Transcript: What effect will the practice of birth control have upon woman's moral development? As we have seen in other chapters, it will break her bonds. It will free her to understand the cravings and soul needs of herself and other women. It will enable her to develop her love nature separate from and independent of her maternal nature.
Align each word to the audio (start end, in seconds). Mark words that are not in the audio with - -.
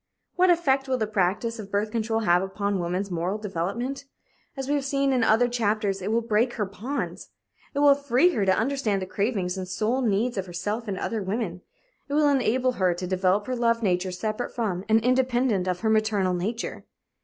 What 0.35 0.49
effect 0.49 0.87
will 0.87 0.97
the 0.97 1.05
practice 1.05 1.59
of 1.59 1.69
birth 1.69 1.91
control 1.91 2.21
have 2.21 2.41
upon 2.41 2.79
woman's 2.79 3.11
moral 3.11 3.37
development? 3.37 4.05
As 4.57 4.67
we 4.67 4.73
have 4.73 4.83
seen 4.83 5.13
in 5.13 5.23
other 5.23 5.47
chapters, 5.47 6.01
it 6.01 6.11
will 6.11 6.21
break 6.23 6.53
her 6.53 6.65
bonds. 6.65 7.27
It 7.75 7.79
will 7.81 7.93
free 7.93 8.29
her 8.31 8.43
to 8.43 8.57
understand 8.57 9.03
the 9.03 9.05
cravings 9.05 9.59
and 9.59 9.67
soul 9.67 10.01
needs 10.01 10.39
of 10.39 10.47
herself 10.47 10.87
and 10.87 10.97
other 10.97 11.21
women. 11.21 11.61
It 12.09 12.13
will 12.15 12.29
enable 12.29 12.71
her 12.71 12.95
to 12.95 13.05
develop 13.05 13.45
her 13.45 13.55
love 13.55 13.83
nature 13.83 14.11
separate 14.11 14.55
from 14.55 14.83
and 14.89 14.99
independent 15.05 15.67
of 15.67 15.81
her 15.81 15.89
maternal 15.91 16.33
nature. 16.33 16.83